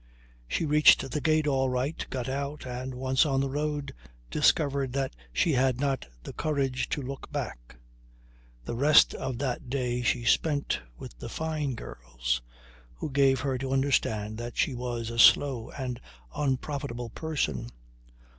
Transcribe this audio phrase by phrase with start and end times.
[0.47, 3.93] She reached the gate all right, got out, and, once on the road,
[4.31, 7.75] discovered that she had not the courage to look back.
[8.65, 12.41] The rest of that day she spent with the Fyne girls
[12.95, 16.01] who gave her to understand that she was a slow and
[16.35, 17.69] unprofitable person.